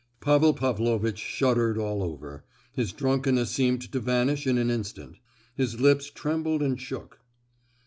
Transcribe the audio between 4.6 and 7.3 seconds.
instant; his lips trembled and shook.